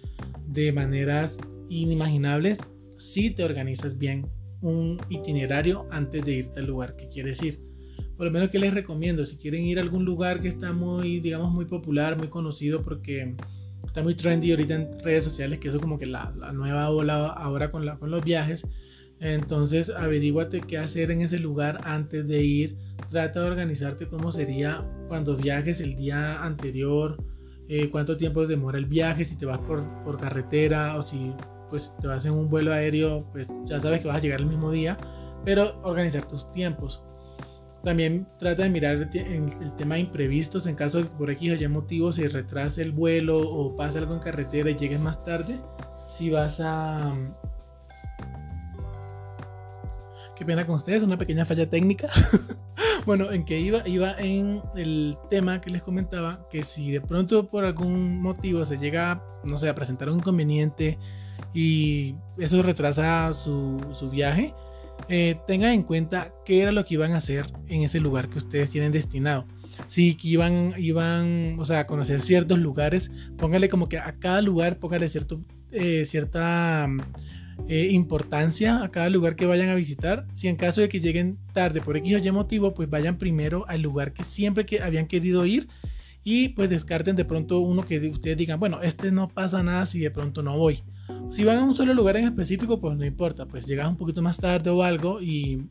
de 0.46 0.70
maneras 0.72 1.38
inimaginables 1.68 2.58
si 2.98 3.30
te 3.30 3.42
organizas 3.42 3.98
bien 3.98 4.30
un 4.60 5.00
itinerario 5.08 5.88
antes 5.90 6.24
de 6.24 6.32
irte 6.32 6.60
al 6.60 6.66
lugar 6.66 6.94
que 6.94 7.08
quieres 7.08 7.42
ir 7.42 7.69
por 8.20 8.26
lo 8.26 8.32
menos 8.32 8.50
que 8.50 8.58
les 8.58 8.74
recomiendo, 8.74 9.24
si 9.24 9.38
quieren 9.38 9.64
ir 9.64 9.78
a 9.78 9.80
algún 9.80 10.04
lugar 10.04 10.42
que 10.42 10.48
está 10.48 10.74
muy, 10.74 11.20
digamos, 11.20 11.50
muy 11.54 11.64
popular, 11.64 12.18
muy 12.18 12.28
conocido, 12.28 12.82
porque 12.82 13.34
está 13.82 14.02
muy 14.02 14.14
trendy 14.14 14.50
ahorita 14.50 14.74
en 14.74 14.98
redes 15.02 15.24
sociales, 15.24 15.58
que 15.58 15.68
eso 15.68 15.78
es 15.78 15.82
como 15.82 15.98
que 15.98 16.04
la, 16.04 16.30
la 16.38 16.52
nueva 16.52 16.90
ola 16.90 17.28
ahora 17.28 17.70
con, 17.70 17.86
la, 17.86 17.96
con 17.96 18.10
los 18.10 18.22
viajes. 18.22 18.66
Entonces, 19.20 19.88
averíguate 19.88 20.60
qué 20.60 20.76
hacer 20.76 21.10
en 21.10 21.22
ese 21.22 21.38
lugar 21.38 21.80
antes 21.84 22.28
de 22.28 22.44
ir. 22.44 22.76
Trata 23.08 23.40
de 23.40 23.46
organizarte 23.48 24.06
cómo 24.06 24.30
sería 24.32 24.86
cuando 25.08 25.34
viajes 25.34 25.80
el 25.80 25.96
día 25.96 26.44
anterior, 26.44 27.16
eh, 27.70 27.88
cuánto 27.88 28.18
tiempo 28.18 28.46
demora 28.46 28.76
el 28.76 28.84
viaje, 28.84 29.24
si 29.24 29.38
te 29.38 29.46
vas 29.46 29.60
por, 29.60 29.82
por 30.04 30.20
carretera 30.20 30.98
o 30.98 31.00
si 31.00 31.32
pues 31.70 31.94
te 31.98 32.06
vas 32.06 32.26
en 32.26 32.32
un 32.32 32.50
vuelo 32.50 32.70
aéreo, 32.74 33.24
pues 33.32 33.48
ya 33.64 33.80
sabes 33.80 34.02
que 34.02 34.08
vas 34.08 34.18
a 34.18 34.20
llegar 34.20 34.40
el 34.40 34.46
mismo 34.46 34.70
día, 34.70 34.98
pero 35.42 35.80
organizar 35.84 36.28
tus 36.28 36.52
tiempos. 36.52 37.02
También 37.82 38.26
trata 38.38 38.64
de 38.64 38.70
mirar 38.70 38.96
el, 38.96 39.72
tema 39.76 39.94
de 39.94 40.02
imprevistos 40.02 40.66
en 40.66 40.74
caso 40.74 40.98
de 40.98 41.04
que 41.08 41.16
por 41.16 41.30
X 41.30 41.52
o 41.52 41.54
Y 41.54 41.68
motivo 41.68 42.12
se 42.12 42.28
retrase 42.28 42.82
el 42.82 42.92
vuelo 42.92 43.38
o 43.38 43.74
pase 43.74 43.98
algo 43.98 44.14
en 44.14 44.20
carretera 44.20 44.70
y 44.70 44.76
llegues 44.76 45.00
más 45.00 45.24
tarde. 45.24 45.58
Si 46.04 46.28
vas 46.28 46.60
a... 46.60 47.14
Qué 50.36 50.44
pena 50.44 50.66
con 50.66 50.76
ustedes, 50.76 51.02
una 51.02 51.16
pequeña 51.16 51.46
falla 51.46 51.68
técnica. 51.68 52.10
bueno, 53.06 53.30
en 53.30 53.44
que 53.44 53.58
iba, 53.58 53.86
iba 53.88 54.12
en 54.18 54.62
el 54.76 55.16
tema 55.30 55.60
que 55.60 55.70
les 55.70 55.82
comentaba, 55.82 56.46
que 56.50 56.64
si 56.64 56.90
de 56.90 57.00
pronto 57.00 57.46
por 57.46 57.64
algún 57.64 58.20
motivo 58.20 58.64
se 58.64 58.78
llega, 58.78 59.22
no 59.44 59.56
sé, 59.56 59.68
a 59.68 59.74
presentar 59.74 60.10
un 60.10 60.18
inconveniente 60.18 60.98
y 61.54 62.14
eso 62.38 62.62
retrasa 62.62 63.32
su, 63.32 63.78
su 63.92 64.10
viaje, 64.10 64.54
eh, 65.12 65.36
tengan 65.44 65.72
en 65.72 65.82
cuenta 65.82 66.32
qué 66.44 66.62
era 66.62 66.70
lo 66.70 66.84
que 66.84 66.94
iban 66.94 67.12
a 67.14 67.16
hacer 67.16 67.52
en 67.66 67.82
ese 67.82 67.98
lugar 67.98 68.28
que 68.28 68.38
ustedes 68.38 68.70
tienen 68.70 68.92
destinado. 68.92 69.44
Si 69.88 70.16
iban, 70.22 70.74
iban 70.78 71.56
o 71.58 71.64
sea, 71.64 71.80
a 71.80 71.86
conocer 71.88 72.20
ciertos 72.20 72.60
lugares, 72.60 73.10
póngale 73.36 73.68
como 73.68 73.88
que 73.88 73.98
a 73.98 74.12
cada 74.20 74.40
lugar, 74.40 74.78
póngale 74.78 75.08
cierto, 75.08 75.42
eh, 75.72 76.04
cierta 76.06 76.88
eh, 77.66 77.88
importancia 77.90 78.84
a 78.84 78.90
cada 78.90 79.10
lugar 79.10 79.34
que 79.34 79.46
vayan 79.46 79.68
a 79.68 79.74
visitar. 79.74 80.28
Si 80.32 80.46
en 80.46 80.54
caso 80.54 80.80
de 80.80 80.88
que 80.88 81.00
lleguen 81.00 81.38
tarde 81.52 81.80
por 81.80 81.96
X 81.96 82.14
o 82.14 82.18
Y 82.18 82.30
motivo, 82.30 82.72
pues 82.72 82.88
vayan 82.88 83.18
primero 83.18 83.64
al 83.66 83.82
lugar 83.82 84.12
que 84.12 84.22
siempre 84.22 84.64
que 84.64 84.80
habían 84.80 85.08
querido 85.08 85.44
ir 85.44 85.66
y 86.22 86.50
pues 86.50 86.70
descarten 86.70 87.16
de 87.16 87.24
pronto 87.24 87.58
uno 87.58 87.82
que 87.82 87.98
ustedes 88.10 88.36
digan, 88.36 88.60
bueno, 88.60 88.80
este 88.80 89.10
no 89.10 89.26
pasa 89.26 89.60
nada 89.64 89.86
si 89.86 89.98
de 89.98 90.12
pronto 90.12 90.44
no 90.44 90.56
voy. 90.56 90.84
Si 91.30 91.44
van 91.44 91.58
a 91.58 91.64
un 91.64 91.74
solo 91.74 91.94
lugar 91.94 92.16
en 92.16 92.24
específico, 92.26 92.80
pues 92.80 92.96
no 92.96 93.04
importa, 93.04 93.46
pues 93.46 93.66
llegas 93.66 93.88
un 93.88 93.96
poquito 93.96 94.22
más 94.22 94.36
tarde 94.38 94.70
o 94.70 94.82
algo 94.82 95.20
y 95.20 95.62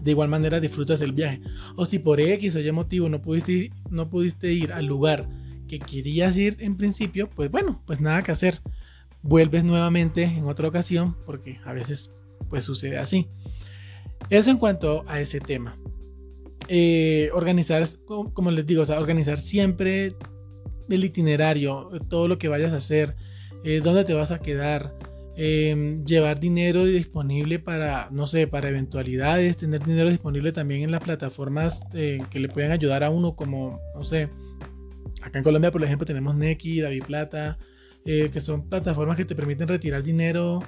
de 0.00 0.10
igual 0.10 0.28
manera 0.28 0.60
disfrutas 0.60 1.00
el 1.00 1.12
viaje. 1.12 1.40
O 1.76 1.86
si 1.86 1.98
por 1.98 2.20
X 2.20 2.56
o 2.56 2.60
Y 2.60 2.72
motivo 2.72 3.08
no 3.08 3.20
pudiste, 3.22 3.70
no 3.90 4.08
pudiste 4.10 4.52
ir 4.52 4.72
al 4.72 4.86
lugar 4.86 5.28
que 5.68 5.78
querías 5.78 6.36
ir 6.36 6.56
en 6.60 6.76
principio, 6.76 7.30
pues 7.30 7.50
bueno, 7.50 7.82
pues 7.86 8.00
nada 8.00 8.22
que 8.22 8.32
hacer. 8.32 8.60
Vuelves 9.22 9.64
nuevamente 9.64 10.24
en 10.24 10.44
otra 10.44 10.68
ocasión 10.68 11.16
porque 11.24 11.60
a 11.64 11.72
veces 11.72 12.10
pues 12.50 12.64
sucede 12.64 12.98
así. 12.98 13.28
Eso 14.30 14.50
en 14.50 14.58
cuanto 14.58 15.04
a 15.06 15.20
ese 15.20 15.40
tema. 15.40 15.78
eh, 16.68 17.30
organizar, 17.32 17.86
como 18.06 18.50
les 18.50 18.66
digo, 18.66 18.82
organizar 18.82 19.38
siempre 19.38 20.14
el 20.88 21.04
itinerario, 21.04 21.90
todo 22.08 22.28
lo 22.28 22.38
que 22.38 22.48
vayas 22.48 22.72
a 22.72 22.76
hacer, 22.76 23.16
eh, 23.64 23.80
dónde 23.82 24.04
te 24.04 24.14
vas 24.14 24.30
a 24.30 24.40
quedar, 24.40 24.94
em, 25.36 26.04
llevar 26.04 26.40
dinero 26.40 26.84
disponible 26.84 27.58
para, 27.58 28.08
no 28.10 28.26
sé, 28.26 28.46
para 28.46 28.68
eventualidades, 28.68 29.56
tener 29.56 29.82
dinero 29.84 30.10
disponible 30.10 30.52
también 30.52 30.82
en 30.82 30.90
las 30.90 31.02
plataformas 31.02 31.82
eh, 31.94 32.22
que 32.30 32.40
le 32.40 32.48
pueden 32.48 32.72
ayudar 32.72 33.04
a 33.04 33.10
uno, 33.10 33.34
como, 33.34 33.80
no 33.94 34.04
sé, 34.04 34.28
acá 35.22 35.38
en 35.38 35.44
Colombia, 35.44 35.70
por 35.70 35.82
ejemplo, 35.82 36.06
tenemos 36.06 36.34
Neki, 36.34 36.80
David 36.80 37.04
Plata, 37.04 37.58
eh, 38.04 38.30
que 38.32 38.40
son 38.40 38.68
plataformas 38.68 39.16
que 39.16 39.24
te 39.24 39.34
permiten 39.34 39.68
retirar 39.68 40.02
dinero 40.02 40.60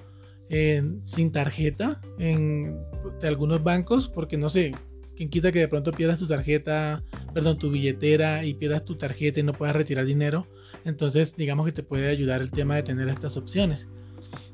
sin 1.05 1.33
tarjeta 1.33 2.01
en, 2.19 2.79
de 3.21 3.27
algunos 3.27 3.65
bancos, 3.65 4.07
porque 4.07 4.37
no 4.37 4.51
sé, 4.51 4.73
quien 5.17 5.29
quita 5.29 5.53
que 5.53 5.61
de 5.61 5.69
pronto 5.69 5.93
pierdas 5.93 6.19
tu 6.19 6.27
tarjeta, 6.27 7.03
perdón, 7.33 7.59
tu 7.59 7.71
billetera 7.71 8.45
y 8.45 8.55
pierdas 8.55 8.85
tu 8.85 8.97
tarjeta 8.97 9.41
y 9.41 9.43
no 9.43 9.53
puedas 9.53 9.75
retirar 9.77 10.05
dinero. 10.05 10.47
Entonces, 10.85 11.35
digamos 11.37 11.67
que 11.67 11.73
te 11.73 11.83
puede 11.83 12.09
ayudar 12.09 12.43
el 12.43 12.51
tema 12.51 12.77
de 12.77 12.83
tener 12.83 13.09
estas 13.09 13.37
opciones. 13.37 13.89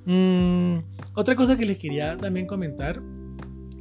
Mm, 0.06 0.78
otra 1.14 1.36
cosa 1.36 1.56
que 1.56 1.66
les 1.66 1.78
quería 1.78 2.16
también 2.16 2.46
comentar, 2.46 3.02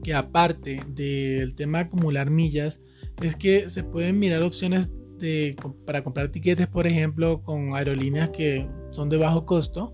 que 0.03 0.13
aparte 0.13 0.81
del 0.87 1.55
tema 1.55 1.79
acumular 1.79 2.29
millas, 2.29 2.79
es 3.21 3.35
que 3.35 3.69
se 3.69 3.83
pueden 3.83 4.19
mirar 4.19 4.41
opciones 4.43 4.89
de, 5.17 5.55
para 5.85 6.03
comprar 6.03 6.29
tiquetes, 6.29 6.67
por 6.67 6.87
ejemplo, 6.87 7.41
con 7.43 7.75
aerolíneas 7.75 8.29
que 8.29 8.67
son 8.91 9.09
de 9.09 9.17
bajo 9.17 9.45
costo. 9.45 9.93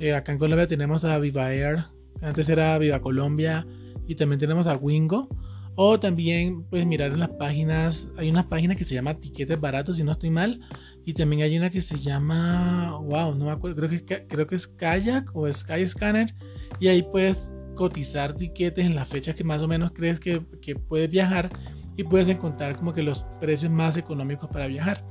Eh, 0.00 0.14
acá 0.14 0.32
en 0.32 0.38
Colombia 0.38 0.66
tenemos 0.66 1.04
a 1.04 1.18
Viva 1.18 1.52
Air, 1.52 1.84
antes 2.20 2.48
era 2.48 2.78
Viva 2.78 3.00
Colombia, 3.00 3.66
y 4.06 4.14
también 4.14 4.40
tenemos 4.40 4.66
a 4.66 4.76
Wingo. 4.76 5.28
O 5.74 5.98
también 5.98 6.64
puedes 6.64 6.86
mirar 6.86 7.12
en 7.12 7.20
las 7.20 7.30
páginas, 7.30 8.08
hay 8.18 8.28
una 8.28 8.48
página 8.48 8.76
que 8.76 8.84
se 8.84 8.94
llama 8.94 9.14
Tiquetes 9.14 9.58
Baratos, 9.58 9.96
si 9.96 10.04
no 10.04 10.12
estoy 10.12 10.30
mal. 10.30 10.60
Y 11.04 11.14
también 11.14 11.42
hay 11.42 11.56
una 11.56 11.70
que 11.70 11.80
se 11.80 11.96
llama, 11.96 12.98
wow, 13.02 13.34
no 13.34 13.46
me 13.46 13.50
acuerdo, 13.50 13.76
creo 13.76 13.88
que, 13.88 14.26
creo 14.26 14.46
que 14.46 14.54
es 14.54 14.68
Kayak 14.68 15.34
o 15.34 15.50
Sky 15.50 15.86
Scanner. 15.86 16.34
Y 16.78 16.88
ahí 16.88 17.02
puedes 17.02 17.48
cotizar 17.74 18.34
tiquetes 18.34 18.84
en 18.84 18.94
las 18.94 19.08
fechas 19.08 19.34
que 19.34 19.44
más 19.44 19.62
o 19.62 19.68
menos 19.68 19.92
crees 19.92 20.20
que, 20.20 20.42
que 20.60 20.76
puedes 20.76 21.10
viajar 21.10 21.48
y 21.96 22.04
puedes 22.04 22.28
encontrar 22.28 22.76
como 22.76 22.92
que 22.92 23.02
los 23.02 23.24
precios 23.40 23.72
más 23.72 23.96
económicos 23.96 24.48
para 24.50 24.66
viajar. 24.66 25.04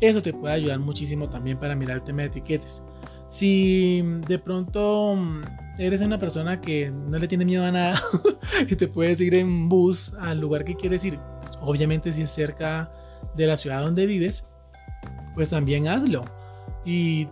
Eso 0.00 0.20
te 0.20 0.32
puede 0.32 0.54
ayudar 0.54 0.78
muchísimo 0.80 1.28
también 1.28 1.58
para 1.58 1.74
mirar 1.74 1.96
el 1.96 2.02
tema 2.04 2.22
de 2.22 2.28
etiquetes. 2.28 2.82
Si 3.34 4.00
de 4.28 4.38
pronto 4.38 5.16
eres 5.76 6.00
una 6.02 6.20
persona 6.20 6.60
que 6.60 6.92
no 6.92 7.18
le 7.18 7.26
tiene 7.26 7.44
miedo 7.44 7.64
a 7.64 7.72
nada 7.72 8.00
y 8.70 8.76
te 8.76 8.86
puedes 8.86 9.20
ir 9.20 9.34
en 9.34 9.68
bus 9.68 10.12
al 10.20 10.38
lugar 10.38 10.64
que 10.64 10.76
quieres 10.76 11.04
ir, 11.04 11.18
obviamente 11.60 12.12
si 12.12 12.22
es 12.22 12.30
cerca 12.30 12.92
de 13.34 13.48
la 13.48 13.56
ciudad 13.56 13.82
donde 13.82 14.06
vives, 14.06 14.46
pues 15.34 15.50
también 15.50 15.88
hazlo. 15.88 16.22
Y 16.84 17.26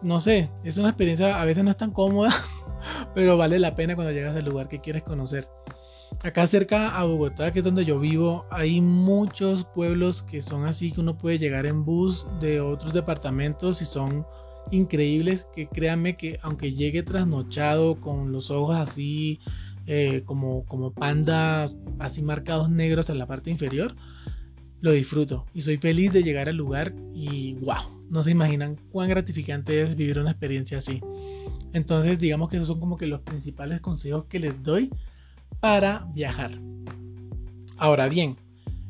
no 0.00 0.20
sé, 0.20 0.48
es 0.62 0.78
una 0.78 0.90
experiencia, 0.90 1.42
a 1.42 1.44
veces 1.44 1.64
no 1.64 1.72
es 1.72 1.76
tan 1.76 1.90
cómoda, 1.90 2.32
pero 3.16 3.36
vale 3.36 3.58
la 3.58 3.74
pena 3.74 3.96
cuando 3.96 4.12
llegas 4.12 4.36
al 4.36 4.44
lugar 4.44 4.68
que 4.68 4.80
quieres 4.80 5.02
conocer. 5.02 5.48
Acá 6.22 6.46
cerca 6.46 6.96
a 6.96 7.02
Bogotá, 7.02 7.50
que 7.50 7.58
es 7.58 7.64
donde 7.64 7.84
yo 7.84 7.98
vivo, 7.98 8.46
hay 8.52 8.80
muchos 8.80 9.64
pueblos 9.64 10.22
que 10.22 10.40
son 10.40 10.66
así 10.66 10.92
que 10.92 11.00
uno 11.00 11.18
puede 11.18 11.40
llegar 11.40 11.66
en 11.66 11.84
bus 11.84 12.28
de 12.38 12.60
otros 12.60 12.92
departamentos 12.92 13.82
y 13.82 13.86
son 13.86 14.24
increíbles 14.70 15.46
que 15.54 15.66
créanme 15.66 16.16
que 16.16 16.38
aunque 16.42 16.72
llegue 16.72 17.02
trasnochado 17.02 18.00
con 18.00 18.32
los 18.32 18.50
ojos 18.50 18.76
así 18.76 19.40
eh, 19.86 20.22
como, 20.24 20.64
como 20.66 20.92
panda, 20.92 21.70
así 21.98 22.22
marcados 22.22 22.70
negros 22.70 23.10
en 23.10 23.18
la 23.18 23.26
parte 23.26 23.50
inferior, 23.50 23.94
lo 24.80 24.92
disfruto 24.92 25.46
y 25.54 25.62
soy 25.62 25.76
feliz 25.76 26.12
de 26.12 26.22
llegar 26.22 26.48
al 26.48 26.56
lugar 26.56 26.94
y 27.14 27.54
wow, 27.54 28.04
no 28.10 28.22
se 28.22 28.30
imaginan 28.30 28.76
cuán 28.90 29.08
gratificante 29.08 29.82
es 29.82 29.96
vivir 29.96 30.18
una 30.18 30.30
experiencia 30.30 30.78
así. 30.78 31.00
Entonces 31.72 32.18
digamos 32.18 32.48
que 32.48 32.56
esos 32.56 32.68
son 32.68 32.80
como 32.80 32.96
que 32.96 33.06
los 33.06 33.20
principales 33.20 33.80
consejos 33.80 34.26
que 34.26 34.38
les 34.38 34.62
doy 34.62 34.90
para 35.60 36.06
viajar. 36.14 36.50
Ahora 37.76 38.08
bien, 38.08 38.36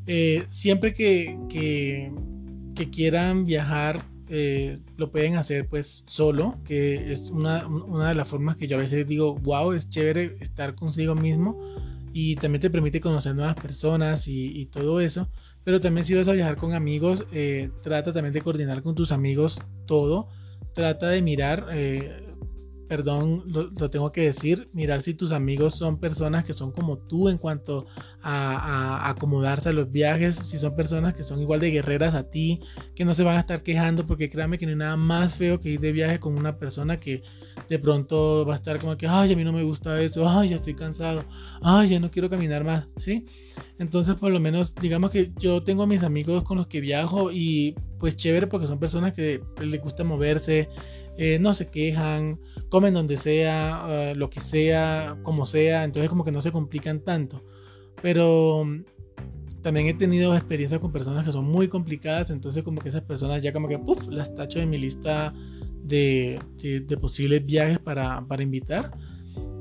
eh, 0.07 0.47
siempre 0.49 0.95
que, 0.95 2.11
quieran 2.93 3.45
viajar 3.45 4.03
eh, 4.29 4.79
lo 4.97 5.11
pueden 5.11 5.37
hacer 5.37 5.67
pues 5.69 6.05
solo, 6.07 6.59
que 6.65 7.13
es 7.13 7.31
una, 7.31 7.67
una, 7.67 8.09
de 8.09 8.15
las 8.15 8.29
formas 8.29 8.57
que 8.57 8.67
yo 8.67 8.77
a 8.77 8.81
veces 8.81 9.07
digo, 9.07 9.35
wow, 9.37 9.73
es 9.73 9.89
chévere 9.89 10.37
estar 10.41 10.75
consigo 10.75 11.15
mismo 11.15 11.59
y 12.13 12.37
también 12.37 12.61
te 12.61 12.71
permite 12.71 13.01
conocer 13.01 13.35
nuevas 13.35 13.55
personas 13.55 14.29
y, 14.29 14.67
todo 14.67 15.01
eso. 15.01 15.29
Pero 15.65 15.81
también 15.81 16.05
si 16.05 16.15
vas 16.15 16.29
a 16.29 16.33
viajar 16.33 16.57
con 16.57 16.75
amigos, 16.75 17.27
eh, 17.33 17.71
trata 17.83 18.13
también 18.13 18.33
de 18.33 18.41
coordinar 18.41 18.83
con 18.83 18.95
tus 18.95 19.13
amigos 19.13 19.61
todo. 19.87 20.29
Trata 20.75 21.09
de 21.09 21.23
mirar 21.23 21.67
eh, 21.73 22.28
perdón, 22.89 23.45
lo, 23.47 23.91
tengo 23.91 24.11
que 24.13 24.23
decir, 24.23 24.69
mirar 24.73 25.03
si 25.03 25.13
tus 25.13 25.31
amigos 25.33 25.75
son 25.75 26.01
personas 26.01 26.45
que 26.45 26.55
son 26.55 26.73
como 26.73 26.97
tú 26.97 27.29
en 27.29 27.37
cuanto 27.37 27.87
a, 28.23 29.09
acomodarse 29.11 29.69
a 29.69 29.73
los 29.73 29.93
viajes, 29.93 30.37
si 30.37 30.59
son 30.59 30.75
personas 30.75 31.15
que 31.15 31.23
son 31.23 31.41
igual 31.41 31.61
de 31.61 31.71
guerreras 31.71 32.15
a 32.15 32.31
ti, 32.31 32.61
que 32.95 33.05
no 33.05 33.13
se 33.13 33.23
van 33.23 33.37
a 33.37 33.41
estar 33.41 33.63
quejando, 33.63 34.07
porque 34.07 34.31
créanme 34.31 34.59
que 34.59 34.65
no 34.65 34.71
hay 34.73 34.79
nada 34.79 34.97
más 34.97 35.35
feo 35.35 35.61
que 35.61 35.71
ir 35.71 35.81
de 35.81 35.93
viaje 35.93 36.19
con 36.19 36.39
una 36.39 36.59
persona 36.59 36.99
que 36.99 37.23
de 37.69 37.79
pronto 37.79 38.47
va 38.47 38.55
a 38.55 38.57
estar 38.57 38.79
como 38.79 38.97
que, 38.97 39.07
ay, 39.07 39.33
a 39.33 39.37
mí 39.37 39.45
no 39.45 39.53
me 39.53 39.63
gusta 39.63 40.01
eso, 40.01 40.27
ay, 40.27 40.49
ya 40.49 40.57
estoy 40.57 40.75
cansado, 40.75 41.25
ay, 41.61 41.89
ya 41.89 42.01
no 42.01 42.11
quiero 42.11 42.31
caminar 42.31 42.65
más, 42.65 42.89
¿sí? 42.97 43.27
Entonces, 43.79 44.15
por 44.15 44.33
lo 44.33 44.41
menos, 44.41 44.75
digamos 44.75 45.11
que 45.11 45.33
yo 45.39 45.63
tengo 45.63 45.83
a 45.83 45.87
mis 45.87 46.03
amigos 46.03 46.43
con 46.45 46.57
los 46.57 46.67
que 46.69 46.81
viajo 46.81 47.31
y 47.31 47.75
pues 47.99 48.17
chévere 48.17 48.47
porque 48.47 48.67
son 48.67 48.79
personas 48.79 49.13
que 49.13 49.43
les 49.61 49.83
gusta 49.83 50.05
moverse, 50.05 50.69
eh, 51.21 51.41
no 51.41 51.53
se 51.53 51.67
quejan, 51.67 52.39
comen 52.69 52.95
donde 52.95 53.17
sea, 53.17 53.85
eh, 53.89 54.15
lo 54.15 54.31
que 54.31 54.41
sea, 54.41 55.19
como 55.25 55.47
sea, 55.47 55.83
entonces 55.83 56.09
como 56.09 56.25
que 56.25 56.31
no 56.31 56.41
se 56.41 56.53
complican 56.53 57.01
tanto. 57.01 57.43
Pero 58.01 58.65
mm, 58.65 58.85
también 59.61 59.89
he 59.89 59.95
tenido 59.95 60.37
experiencias 60.37 60.81
con 60.81 60.93
personas 60.93 61.25
que 61.25 61.33
son 61.33 61.45
muy 61.45 61.67
complicadas, 61.67 62.31
entonces 62.31 62.63
como 62.63 62.81
que 62.81 62.91
esas 62.91 63.03
personas 63.03 63.43
ya 63.43 63.53
como 63.53 63.67
que, 63.67 63.81
puff, 63.81 64.07
las 64.07 64.33
tacho 64.37 64.61
de 64.61 64.67
mi 64.67 64.79
lista 64.79 65.35
de, 65.83 66.39
de, 66.63 66.97
posibles 66.97 67.45
viajes 67.45 67.81
para, 67.81 68.25
para 68.29 68.45
invitar. 68.45 68.93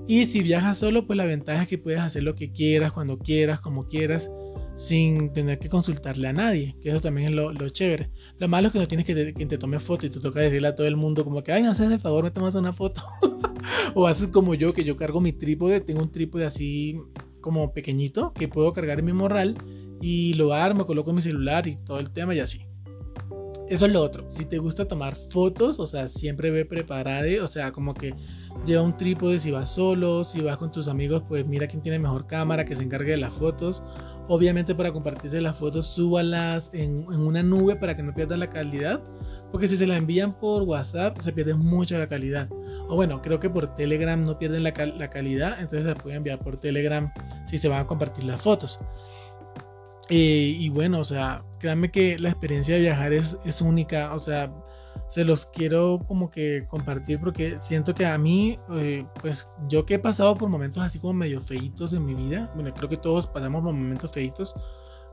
Y 0.08 0.28
si 0.28 0.44
viajas 0.44 0.78
solo, 0.78 1.08
pues 1.08 1.18
la 1.18 1.26
ventaja 1.26 1.64
es 1.64 1.68
que 1.68 1.80
puedes 1.80 2.00
hacer 2.00 2.22
lo 2.22 2.36
que 2.36 2.52
quieras, 2.52 2.92
cuando 2.92 3.18
quieras, 3.18 3.60
como 3.62 3.88
quieras 3.88 4.30
sin 4.78 5.34
tener 5.34 5.60
que 5.60 5.70
consultarle 5.70 6.28
a 6.28 6.34
nadie, 6.34 6.76
que 6.82 6.90
eso 6.90 7.02
también 7.02 7.30
es 7.30 7.36
lo, 7.36 7.70
chévere. 7.70 8.10
Lo 8.38 8.48
malo 8.48 8.68
es 8.68 8.74
que 8.74 8.80
no 8.80 8.88
tienes 8.88 9.06
que 9.06 9.16
te, 9.16 9.34
que 9.34 9.46
te 9.46 9.58
tome 9.58 9.80
foto 9.80 10.06
y 10.06 10.10
te 10.10 10.20
toca 10.20 10.40
decirle 10.40 10.68
a 10.68 10.76
todo 10.76 10.88
el 10.88 10.96
mundo 10.96 11.24
como 11.24 11.44
que, 11.44 11.52
ay, 11.52 11.64
no 11.64 11.72
haces 11.72 11.90
de 11.90 12.00
favor, 12.00 12.24
me 12.24 12.32
tomas 12.32 12.56
una 12.56 12.74
foto. 12.74 13.02
o 13.96 14.08
haces 14.08 14.28
como 14.28 14.54
yo, 14.54 14.74
que 14.74 14.84
yo 14.84 14.96
cargo 14.96 15.20
mi 15.20 15.34
trípode, 15.34 15.82
tengo 15.82 16.02
un 16.02 16.12
trípode 16.12 16.46
así 16.46 17.02
como 17.42 17.74
pequeñito 17.74 18.34
que 18.34 18.48
puedo 18.48 18.72
cargar 18.74 19.00
en 19.00 19.06
mi 19.06 19.14
morral 19.14 19.56
y 20.02 20.34
lo 20.36 20.54
armo, 20.54 20.86
coloco 20.86 21.12
mi 21.14 21.22
celular 21.22 21.68
y 21.68 21.78
todo 21.78 22.00
el 22.00 22.12
tema 22.12 22.36
y 22.36 22.40
así. 22.40 22.62
Eso 23.70 23.86
es 23.86 23.92
lo 23.92 24.02
otro. 24.02 24.26
Si 24.32 24.46
te 24.46 24.60
gusta 24.60 24.88
tomar 24.88 25.16
fotos, 25.16 25.80
o 25.80 25.86
sea, 25.86 26.08
siempre 26.08 26.52
ve 26.52 26.64
preparado, 26.64 27.44
o 27.44 27.48
sea, 27.48 27.74
como 27.74 27.94
que 27.94 28.14
lleva 28.66 28.82
un 28.82 28.96
trípode 28.96 29.40
si 29.40 29.52
vas 29.52 29.74
solo, 29.74 30.24
si 30.24 30.40
vas 30.40 30.58
con 30.58 30.72
tus 30.72 30.88
amigos, 30.88 31.24
pues 31.28 31.46
mira 31.46 31.68
quién 31.68 31.82
tiene 31.82 32.00
mejor 32.00 32.28
cámara 32.28 32.64
que 32.64 32.76
se 32.76 32.84
encargue 32.84 33.12
de 33.12 33.18
las 33.18 33.34
fotos. 33.34 33.84
Obviamente 34.30 34.76
para 34.76 34.92
compartirse 34.92 35.40
las 35.40 35.58
fotos, 35.58 35.88
súbalas 35.88 36.70
en, 36.74 37.06
en 37.12 37.20
una 37.22 37.44
nube 37.44 37.76
para 37.78 37.96
que 37.96 38.04
no 38.04 38.14
pierdas 38.14 38.38
la 38.38 38.50
calidad, 38.50 39.02
porque 39.52 39.68
si 39.68 39.78
se 39.78 39.88
la 39.88 39.96
envían 39.96 40.38
por 40.38 40.64
WhatsApp 40.64 41.18
se 41.20 41.32
pierde 41.32 41.54
mucho 41.54 41.98
la 41.98 42.08
calidad. 42.08 42.50
O 42.90 42.96
bueno, 42.96 43.22
creo 43.22 43.40
que 43.40 43.50
por 43.50 43.76
Telegram 43.76 44.22
no 44.22 44.38
pierden 44.38 44.64
la, 44.64 44.74
la 44.98 45.10
calidad, 45.10 45.60
entonces 45.60 45.88
se 45.88 45.96
puede 45.96 46.18
enviar 46.18 46.40
por 46.40 46.58
Telegram 46.58 47.12
si 47.46 47.58
se 47.58 47.70
van 47.70 47.82
a 47.82 47.88
compartir 47.88 48.26
las 48.26 48.42
fotos. 48.42 48.80
Eh, 50.10 50.56
y 50.58 50.70
bueno, 50.70 51.00
o 51.00 51.06
sea, 51.06 51.44
créanme 51.60 51.92
que 51.92 52.18
la 52.18 52.30
experiencia 52.30 52.76
de 52.76 52.82
viajar 52.82 53.12
es, 53.12 53.38
es, 53.44 53.62
única, 53.62 54.14
o 54.14 54.20
sea, 54.20 54.52
se 55.10 55.26
los 55.26 55.46
quiero 55.48 56.00
como 56.08 56.30
que 56.30 56.66
compartir 56.68 57.20
porque 57.20 57.60
siento 57.60 57.94
que 57.94 58.06
a 58.06 58.18
mí, 58.18 58.60
eh, 58.74 59.06
pues 59.22 59.48
yo 59.68 59.86
que 59.86 59.96
he 59.96 60.00
pasado 60.00 60.36
por 60.36 60.50
momentos 60.50 60.84
así 60.84 61.00
como 61.00 61.14
medio 61.14 61.42
feitos 61.42 61.94
en 61.94 62.06
mi 62.06 62.14
vida, 62.14 62.52
bueno, 62.56 62.74
creo 62.74 62.90
que 62.90 62.98
todos 62.98 63.28
pasamos 63.28 63.64
por 63.64 63.74
momentos 63.74 64.12
feitos, 64.12 64.54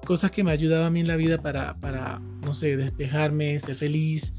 cosas 0.07 0.31
que 0.31 0.45
me 0.45 0.51
han 0.51 0.59
ayudado 0.59 0.85
a 0.85 0.91
mí 0.91 1.01
en 1.01 1.09
la 1.09 1.17
vida 1.17 1.39
para, 1.39 1.75
para 1.77 2.19
no 2.19 2.55
sé, 2.55 2.77
despejarme, 2.77 3.59
ser 3.61 3.75
feliz, 3.75 4.33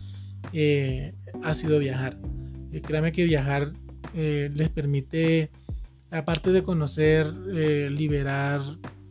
eh, 0.53 1.13
ha 1.43 1.53
sido 1.53 1.79
viajar. 1.79 2.17
créanme 2.83 3.11
que 3.11 3.23
viajar 3.23 3.73
les 4.13 4.69
permite, 4.69 5.51
aparte 6.09 6.51
de 6.51 6.63
conocer, 6.63 7.27
liberar 7.33 8.61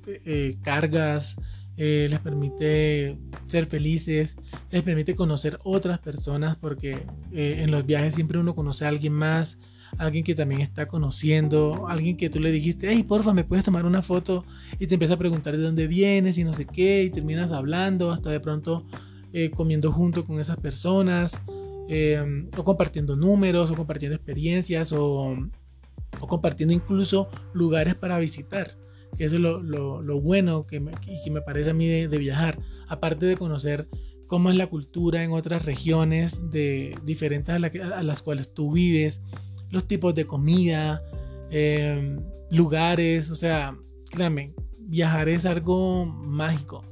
eh, 0.07 0.57
cargas, 0.63 1.37
eh, 1.77 2.07
les 2.09 2.21
permite 2.21 3.19
ser 3.47 3.67
felices, 3.67 4.37
les 4.71 4.83
permite 4.83 5.15
conocer 5.15 5.59
otras 5.65 5.99
personas 5.99 6.57
porque 6.57 7.07
eh, 7.33 7.57
en 7.61 7.71
los 7.71 7.85
viajes 7.85 8.15
siempre 8.15 8.39
uno 8.39 8.55
conoce 8.55 8.85
a 8.85 8.89
alguien 8.89 9.13
más, 9.13 9.59
alguien 9.99 10.25
que 10.25 10.35
también 10.35 10.61
está 10.61 10.87
conociendo, 10.87 11.87
alguien 11.89 12.17
que 12.17 12.31
tú 12.31 12.41
le 12.41 12.53
dijiste, 12.53 12.89
hey, 12.91 13.03
porfa, 13.03 13.33
me 13.33 13.45
puedes 13.45 13.65
tomar 13.65 13.85
una 13.85 14.03
foto 14.03 14.45
y 14.79 14.87
te 14.87 14.95
empieza 14.95 15.15
a 15.15 15.19
preguntar 15.19 15.57
de 15.57 15.63
dónde 15.63 15.87
vienes 15.87 16.39
y 16.39 16.45
no 16.45 16.55
sé 16.55 16.67
qué, 16.67 17.05
y 17.05 17.11
terminas 17.11 17.53
hablando 17.53 18.11
hasta 18.11 18.31
de 18.31 18.41
pronto 18.41 18.87
eh, 19.33 19.51
comiendo 19.51 19.91
junto 19.91 20.25
con 20.25 20.41
esas 20.41 20.59
personas, 20.59 21.41
eh, 21.89 22.49
o 22.57 22.65
compartiendo 22.65 23.17
números, 23.17 23.71
o 23.71 23.75
compartiendo 23.75 24.17
experiencias, 24.17 24.93
o, 24.93 25.37
compartiendo 26.21 26.73
incluso 26.73 27.29
lugares 27.53 27.95
para 27.95 28.19
visitar. 28.19 28.77
Que 29.17 29.25
eso 29.25 29.37
es 29.37 29.41
lo, 29.41 30.21
bueno 30.21 30.67
que 30.67 30.81
me, 30.81 30.93
que 30.93 31.31
me 31.31 31.41
parece 31.41 31.71
a 31.71 31.75
mí 31.75 31.87
de, 31.87 32.19
viajar, 32.19 32.59
aparte 32.89 33.27
de 33.27 33.37
conocer 33.37 33.89
cómo 34.27 34.51
es 34.51 34.57
la 34.57 34.67
cultura 34.67 35.23
en 35.23 35.33
otras 35.33 35.65
regiones 35.65 36.51
de, 36.51 36.97
diferentes 37.05 37.55
a, 37.55 37.59
las 37.59 38.23
cuales 38.23 38.53
tú 38.53 38.73
vives, 38.73 39.21
los 39.71 39.87
tipos 39.87 40.15
de 40.15 40.27
comida, 40.27 41.03
eh, 41.51 42.19
lugares, 42.51 43.31
o 43.31 43.35
sea, 43.35 43.77
créanme, 44.11 44.55
viajar 44.79 45.29
es 45.29 45.47
algo 45.47 46.07
mágico. 46.07 46.85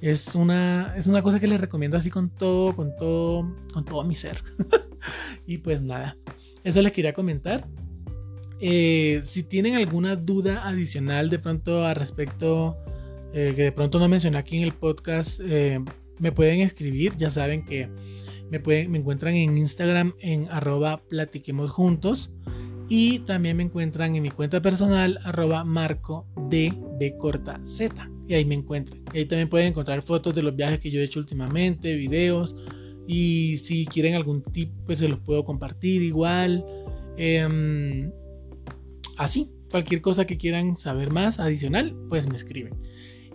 Es 0.00 0.34
una, 0.36 0.94
es 0.96 1.08
una 1.08 1.22
cosa 1.22 1.40
que 1.40 1.48
les 1.48 1.60
recomiendo 1.60 1.96
así 1.96 2.08
con 2.08 2.30
todo, 2.30 2.76
con 2.76 2.94
todo, 2.96 3.52
con 3.72 3.84
todo 3.84 4.04
mi 4.04 4.14
ser. 4.14 4.42
y 5.46 5.58
pues 5.58 5.82
nada, 5.82 6.16
eso 6.62 6.80
les 6.82 6.92
quería 6.92 7.12
comentar. 7.12 7.66
Eh, 8.60 9.20
si 9.22 9.42
tienen 9.42 9.76
alguna 9.76 10.16
duda 10.16 10.66
adicional 10.66 11.30
de 11.30 11.38
pronto 11.38 11.84
al 11.84 11.96
respecto, 11.96 12.76
eh, 13.32 13.52
que 13.54 13.64
de 13.64 13.72
pronto 13.72 13.98
no 13.98 14.08
mencioné 14.08 14.38
aquí 14.38 14.56
en 14.56 14.64
el 14.64 14.72
podcast, 14.72 15.40
me 15.40 16.32
pueden 16.32 16.60
escribir. 16.60 17.16
Ya 17.16 17.30
saben 17.30 17.64
que 17.64 17.88
me, 18.50 18.60
pueden, 18.60 18.90
me 18.90 18.98
encuentran 18.98 19.34
en 19.34 19.56
Instagram 19.56 20.14
en 20.20 20.48
arroba 20.50 21.02
platiquemos 21.08 21.70
juntos. 21.70 22.30
Y 22.88 23.18
también 23.20 23.56
me 23.56 23.64
encuentran 23.64 24.16
en 24.16 24.22
mi 24.22 24.30
cuenta 24.30 24.62
personal 24.62 25.18
arroba 25.22 25.62
marco 25.62 26.26
de 26.48 26.72
Z. 27.66 28.10
Y 28.26 28.34
ahí 28.34 28.44
me 28.46 28.54
encuentran. 28.54 29.02
Y 29.12 29.18
ahí 29.18 29.24
también 29.26 29.48
pueden 29.48 29.68
encontrar 29.68 30.02
fotos 30.02 30.34
de 30.34 30.42
los 30.42 30.56
viajes 30.56 30.80
que 30.80 30.90
yo 30.90 31.00
he 31.00 31.04
hecho 31.04 31.20
últimamente, 31.20 31.94
videos. 31.96 32.56
Y 33.06 33.58
si 33.58 33.84
quieren 33.86 34.14
algún 34.14 34.42
tip, 34.42 34.70
pues 34.86 34.98
se 34.98 35.08
los 35.08 35.18
puedo 35.20 35.44
compartir 35.44 36.02
igual. 36.02 36.64
Em, 37.18 38.10
así, 39.18 39.50
cualquier 39.70 40.00
cosa 40.00 40.26
que 40.26 40.38
quieran 40.38 40.78
saber 40.78 41.12
más 41.12 41.38
adicional, 41.38 41.94
pues 42.08 42.28
me 42.28 42.36
escriben. 42.36 42.74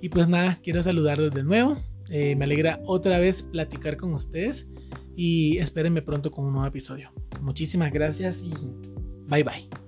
Y 0.01 0.09
pues 0.09 0.27
nada, 0.27 0.59
quiero 0.63 0.83
saludarlos 0.83 1.33
de 1.33 1.43
nuevo. 1.43 1.77
Eh, 2.09 2.35
me 2.35 2.45
alegra 2.45 2.81
otra 2.85 3.19
vez 3.19 3.43
platicar 3.43 3.95
con 3.97 4.13
ustedes 4.13 4.67
y 5.15 5.57
espérenme 5.59 6.01
pronto 6.01 6.31
con 6.31 6.45
un 6.45 6.53
nuevo 6.53 6.67
episodio. 6.67 7.11
Muchísimas 7.41 7.91
gracias 7.91 8.41
y 8.43 8.51
bye 9.27 9.43
bye. 9.43 9.82